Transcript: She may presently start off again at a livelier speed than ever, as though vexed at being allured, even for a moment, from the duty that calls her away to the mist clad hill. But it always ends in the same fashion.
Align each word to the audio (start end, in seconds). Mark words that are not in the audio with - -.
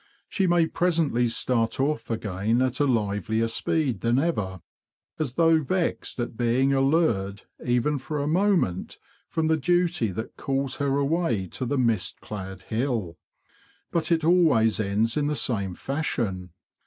She 0.27 0.47
may 0.47 0.65
presently 0.65 1.29
start 1.29 1.79
off 1.79 2.09
again 2.09 2.59
at 2.63 2.79
a 2.79 2.85
livelier 2.87 3.47
speed 3.47 4.01
than 4.01 4.17
ever, 4.17 4.61
as 5.19 5.33
though 5.33 5.59
vexed 5.59 6.19
at 6.19 6.35
being 6.35 6.73
allured, 6.73 7.43
even 7.63 7.99
for 7.99 8.17
a 8.19 8.25
moment, 8.27 8.97
from 9.27 9.45
the 9.45 9.57
duty 9.57 10.11
that 10.13 10.37
calls 10.37 10.77
her 10.77 10.97
away 10.97 11.45
to 11.49 11.67
the 11.67 11.77
mist 11.77 12.19
clad 12.19 12.63
hill. 12.63 13.19
But 13.91 14.11
it 14.11 14.23
always 14.23 14.79
ends 14.79 15.17
in 15.17 15.27
the 15.27 15.35
same 15.35 15.75
fashion. 15.75 16.49